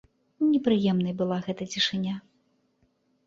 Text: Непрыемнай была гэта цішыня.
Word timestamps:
Непрыемнай 0.51 1.13
была 1.19 1.37
гэта 1.47 1.67
цішыня. 1.75 2.15